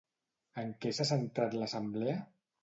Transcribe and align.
En 0.61 0.71
què 0.85 0.93
s'ha 0.99 1.07
centrat 1.09 1.59
l'assemblea? 1.61 2.17